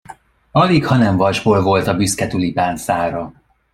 [0.55, 3.33] Alighanem vasból volt a büszke tulipán szára.